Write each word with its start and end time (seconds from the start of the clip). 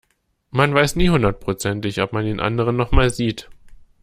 Man 0.49 0.73
weiß 0.73 0.95
nie 0.95 1.09
hundertprozentig, 1.11 2.01
ob 2.01 2.11
man 2.11 2.25
den 2.25 2.39
anderen 2.39 2.75
noch 2.75 2.89
mal 2.91 3.11
sieht. 3.11 3.47